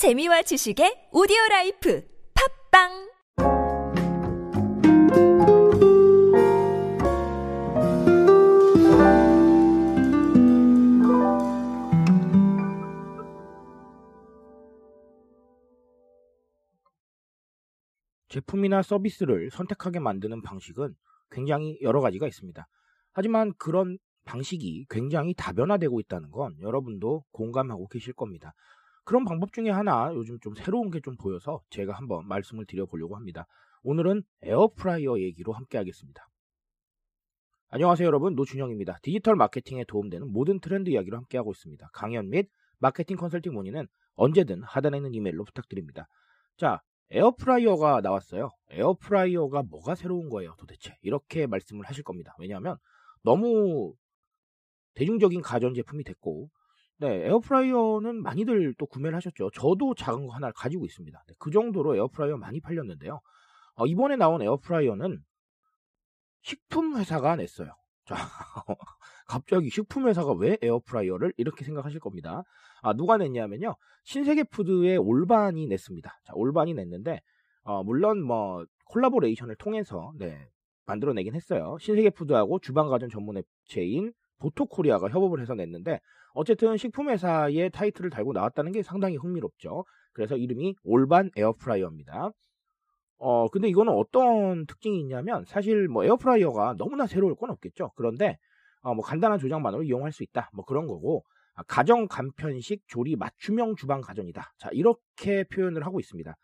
[0.00, 2.02] 재미와 지식의 오디오 라이프
[2.72, 2.88] 팝빵
[18.30, 20.96] 제품이나 서비스를 선택하게 만드는 방식은
[21.30, 22.66] 굉장히 여러 가지가 있습니다.
[23.12, 28.54] 하지만 그런 방식이 굉장히 다변화되고 있다는 건 여러분도 공감하고 계실 겁니다.
[29.04, 33.46] 그런 방법 중에 하나 요즘 좀 새로운 게 좀 보여서 제가 한번 말씀을 드려보려고 합니다.
[33.82, 36.26] 오늘은 에어프라이어 얘기로 함께 하겠습니다.
[37.70, 38.98] 안녕하세요 여러분 노준영입니다.
[39.02, 41.88] 디지털 마케팅에 도움되는 모든 트렌드 이야기로 함께하고 있습니다.
[41.92, 46.06] 강연 및 마케팅 컨설팅 문의는 언제든 하단에 있는 이메일로 부탁드립니다.
[46.56, 46.80] 자
[47.10, 48.50] 에어프라이어가 나왔어요.
[48.70, 52.34] 에어프라이어가 뭐가 새로운 거예요 도대체 이렇게 말씀을 하실 겁니다.
[52.38, 52.76] 왜냐하면
[53.22, 53.94] 너무
[54.94, 56.50] 대중적인 가전제품이 됐고
[57.00, 59.50] 네, 에어프라이어는 많이들 또 구매를 하셨죠.
[59.54, 61.24] 저도 작은 거 하나를 가지고 있습니다.
[61.26, 63.20] 네, 그 정도로 에어프라이어 많이 팔렸는데요.
[63.76, 65.18] 어, 이번에 나온 에어프라이어는
[66.42, 67.74] 식품 회사가 냈어요.
[68.04, 68.14] 자,
[69.26, 72.42] 갑자기 식품 회사가 왜 에어프라이어를 이렇게 생각하실 겁니다.
[72.82, 73.76] 아, 누가 냈냐면요.
[74.04, 76.20] 신세계 푸드의 올반이 냈습니다.
[76.24, 77.22] 자, 올반이 냈는데
[77.62, 80.48] 어, 물론 뭐 콜라보레이션을 통해서 네,
[80.84, 81.78] 만들어내긴 했어요.
[81.80, 86.00] 신세계 푸드하고 주방가전 전문 업체인 보토코리아가 협업을 해서 냈는데
[86.32, 89.84] 어쨌든 식품회사의 타이틀을 달고 나왔다는 게 상당히 흥미롭죠.
[90.12, 92.30] 그래서 이름이 올반 에어프라이어입니다.
[93.18, 97.92] 어, 근데 이거는 어떤 특징이 있냐면 사실 뭐 에어프라이어가 너무나 새로울 건 없겠죠.
[97.94, 98.38] 그런데
[98.82, 100.50] 어, 뭐 간단한 조작만으로 이용할 수 있다.
[100.54, 101.24] 뭐 그런 거고
[101.54, 104.54] 아, 가정 간편식 조리 맞춤형 주방 가전이다.
[104.58, 106.34] 자, 이렇게 표현을 하고 있습니다.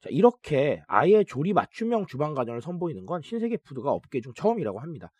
[0.00, 5.10] 자, 이렇게 아예 조리 맞춤형 주방 가전을 선보이는 건 신세계 푸드가 업계 중 처음이라고 합니다.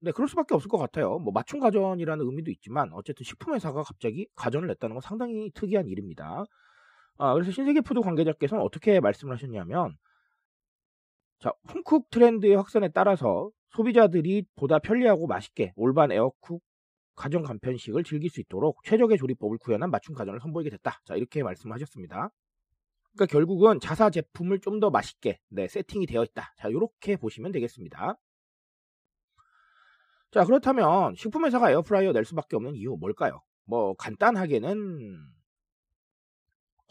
[0.00, 1.18] 네, 그럴 수밖에 없을 것 같아요.
[1.18, 6.44] 뭐 맞춤 가전이라는 의미도 있지만 어쨌든 식품 회사가 갑자기 가전을 냈다는 건 상당히 특이한 일입니다.
[7.18, 9.96] 아, 그래서 신세계 푸드 관계자께서는 어떻게 말씀을 하셨냐면
[11.40, 16.60] 자, home cook 트렌드의 확산에 따라서 소비자들이 보다 편리하고 맛있게 올반 에어쿡
[17.16, 21.00] 가정 간편식을 즐길 수 있도록 최적의 조리법을 구현한 맞춤 가전을 선보이게 됐다.
[21.04, 22.30] 자, 이렇게 말씀하셨습니다.
[23.14, 26.54] 그러니까 결국은 자사 제품을 좀 더 맛있게 네, 세팅이 되어 있다.
[26.56, 28.16] 자, 이렇게 보시면 되겠습니다.
[30.30, 33.40] 자, 그렇다면 식품회사가 에어프라이어 낼 수밖에 없는 이유 뭘까요?
[33.64, 35.18] 뭐 간단하게는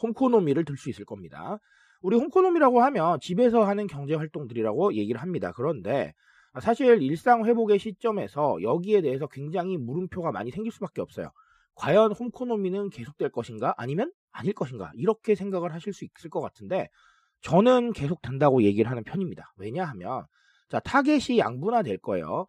[0.02, 1.58] 홈코노미를 들 수 있을 겁니다.
[2.00, 5.52] 우리 홈코노미라고 하면 집에서 하는 경제 활동들이라고 얘기를 합니다.
[5.54, 6.14] 그런데
[6.60, 11.30] 사실 일상 회복의 시점에서 여기에 대해서 굉장히 물음표가 많이 생길 수밖에 없어요.
[11.74, 16.88] 과연 홈코노미는 계속될 것인가 아니면 아닐 것인가 이렇게 생각을 하실 수 있을 것 같은데
[17.42, 19.52] 저는 계속 된다고 얘기를 하는 편입니다.
[19.56, 20.24] 왜냐하면
[20.68, 22.46] 자 타겟이 양분화될 거예요.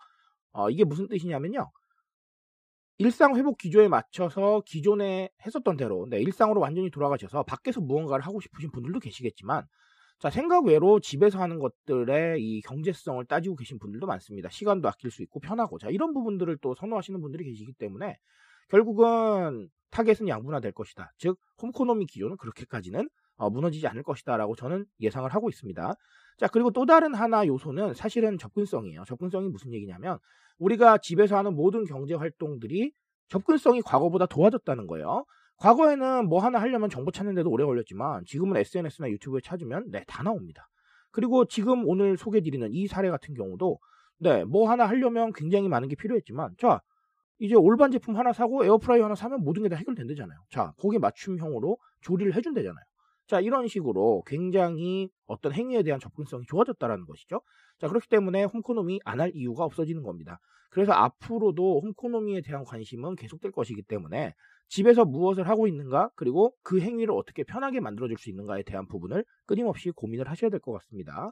[0.51, 1.69] 어, 이게 무슨 뜻이냐면요.
[2.97, 8.71] 일상 회복 기조에 맞춰서 기존에 했었던 대로 네, 일상으로 완전히 돌아가셔서 밖에서 무언가를 하고 싶으신
[8.71, 9.65] 분들도 계시겠지만
[10.19, 14.49] 자 생각 외로 집에서 하는 것들의 이 경제성을 따지고 계신 분들도 많습니다.
[14.49, 18.17] 시간도 아낄 수 있고 편하고 자 이런 부분들을 또 선호하시는 분들이 계시기 때문에
[18.67, 21.13] 결국은 타겟은 양분화될 것이다.
[21.17, 25.95] 즉 홈코노미 기조는 그렇게까지는 어, 무너지지 않을 것이다라고 저는 예상을 하고 있습니다.
[26.37, 29.03] 자, 그리고 또 다른 하나 요소는 사실은 접근성이에요.
[29.05, 30.19] 접근성이 무슨 얘기냐면
[30.59, 32.91] 우리가 집에서 하는 모든 경제 활동들이
[33.29, 35.25] 접근성이 과거보다 좋아졌다는 거예요.
[35.57, 40.69] 과거에는 뭐 하나 하려면 정보 찾는데도 오래 걸렸지만 지금은 SNS나 유튜브에 찾으면 네, 다 나옵니다.
[41.11, 43.79] 그리고 지금 오늘 소개드리는 이 사례 같은 경우도
[44.19, 46.81] 네, 뭐 하나 하려면 굉장히 많은 게 필요했지만 자,
[47.39, 50.39] 이제 올반 제품 하나 사고 에어프라이어 하나 사면 모든 게 다 해결된다잖아요.
[50.51, 52.83] 자, 거기에 맞춤형으로 조리를 해준다잖아요.
[53.29, 57.41] 자, 이런 식으로 굉장히 어떤 행위에 대한 접근성이 좋아졌다라는 것이죠.
[57.79, 60.39] 자, 그렇기 때문에 홈코노미 안 할 이유가 없어지는 겁니다.
[60.71, 64.33] 그래서 앞으로도 홈코노미에 대한 관심은 계속될 것이기 때문에
[64.67, 69.91] 집에서 무엇을 하고 있는가, 그리고 그 행위를 어떻게 편하게 만들어줄 수 있는가에 대한 부분을 끊임없이
[69.91, 71.31] 고민을 하셔야 될 것 같습니다.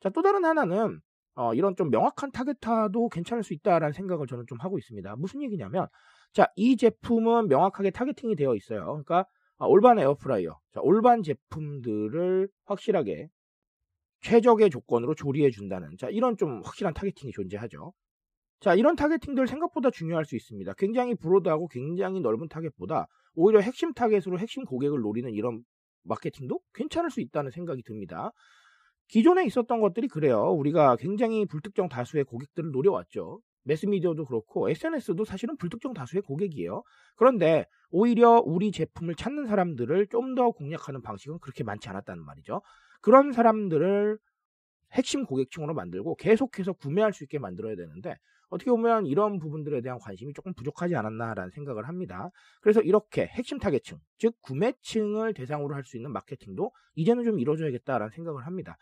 [0.00, 1.00] 자, 또 다른 하나는
[1.34, 5.16] 어, 이런 좀 명확한 타겟화도 괜찮을 수 있다라는 생각을 저는 좀 하고 있습니다.
[5.16, 5.86] 무슨 얘기냐면,
[6.32, 8.84] 자, 이 제품은 명확하게 targeting이 되어 있어요.
[8.86, 9.24] 그러니까
[9.58, 10.58] 아, 올반 에어프라이어.
[10.72, 13.28] 자, 올반 제품들을 확실하게
[14.20, 17.92] 최적의 조건으로 조리해 준다는 자, 이런 좀 확실한 targeting이 존재하죠.
[18.60, 20.72] 자, 이런 targeting들 생각보다 중요할 수 있습니다.
[20.78, 25.62] 굉장히 broad하고 굉장히 넓은 타겟보다 오히려 핵심 타겟으로 핵심 고객을 노리는 이런
[26.04, 28.32] 마케팅도 괜찮을 수 있다는 생각이 듭니다.
[29.08, 30.52] 기존에 있었던 것들이 그래요.
[30.52, 33.40] 우리가 굉장히 불특정 다수의 고객들을 노려왔죠.
[33.68, 36.82] 매스미디어도 그렇고 SNS도 사실은 불특정 다수의 고객이에요.
[37.16, 42.62] 그런데 오히려 우리 제품을 찾는 사람들을 좀 더 공략하는 방식은 그렇게 많지 않았다는 말이죠.
[43.00, 44.18] 그런 사람들을
[44.92, 48.16] 핵심 고객층으로 만들고 계속해서 구매할 수 있게 만들어야 되는데
[48.50, 52.30] 어떻게 보면 이런 부분들에 대한 관심이 조금 부족하지 않았나라는 생각을 합니다.
[52.62, 58.46] 그래서 이렇게 핵심 타겟층, 즉 구매층을 대상으로 할 수 있는 마케팅도 이제는 좀 이루어져야겠다라는 생각을
[58.46, 58.76] 합니다.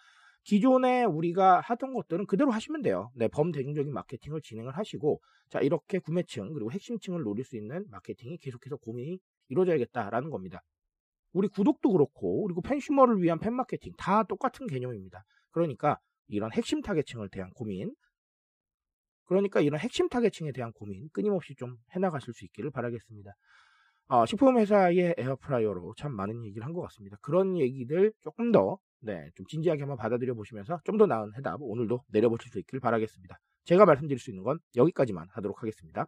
[0.46, 3.10] 기존에 우리가 하던 것들은 그대로 하시면 돼요.
[3.16, 5.20] 네, 범대중적인 마케팅을 진행을 하시고,
[5.50, 10.62] 자, 이렇게 구매층, 그리고 핵심층을 노릴 수 있는 마케팅이 계속해서 고민이 이루어져야겠다라는 겁니다.
[11.32, 15.24] 우리 구독도 그렇고, 그리고 팬슈머를 위한 팬 마케팅 다 똑같은 개념입니다.
[15.50, 15.98] 그러니까
[16.28, 17.92] 이런 핵심 타겟층을 대한 고민,
[19.24, 23.32] 그러니까 이런 핵심 타겟층에 대한 고민 끊임없이 좀 해나가실 수 있기를 바라겠습니다.
[24.08, 27.16] 어, 식품 회사의 에어프라이어로 참 많은 얘기를 한 것 같습니다.
[27.22, 32.04] 그런 얘기들 조금 더, 네, 좀 진지하게 한번 받아들여 보시면서 좀 더 나은 해답 오늘도
[32.08, 33.38] 내려보실 수 있기를 바라겠습니다.
[33.64, 36.06] 제가 말씀드릴 수 있는 건 여기까지만 하도록 하겠습니다.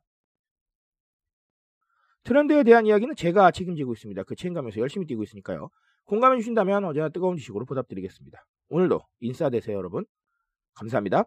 [2.25, 4.23] 트렌드에 대한 이야기는 제가 책임지고 있습니다.
[4.25, 5.69] 그 책임감에서 열심히 뛰고 있으니까요.
[6.05, 8.45] 공감해 주신다면 언제나 뜨거운 지식으로 보답드리겠습니다.
[8.69, 10.05] 오늘도 인싸 되세요, 여러분.
[10.75, 11.25] 감사합니다.